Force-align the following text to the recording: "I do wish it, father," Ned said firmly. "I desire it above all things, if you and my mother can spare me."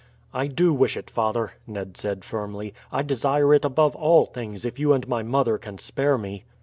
"I 0.33 0.47
do 0.47 0.73
wish 0.73 0.97
it, 0.97 1.11
father," 1.11 1.51
Ned 1.67 1.95
said 1.95 2.25
firmly. 2.25 2.73
"I 2.91 3.03
desire 3.03 3.53
it 3.53 3.63
above 3.63 3.95
all 3.95 4.25
things, 4.25 4.65
if 4.65 4.79
you 4.79 4.93
and 4.93 5.07
my 5.07 5.21
mother 5.21 5.59
can 5.59 5.77
spare 5.77 6.17
me." 6.17 6.43